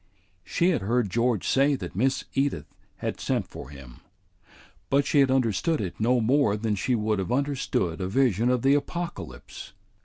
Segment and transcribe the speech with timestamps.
[0.43, 2.65] She had heard George say that Miss Edith
[2.95, 3.99] had sent for him;
[4.89, 8.63] but she had understood it no more than she would have understood a vision of
[8.63, 9.73] the Apocalypse.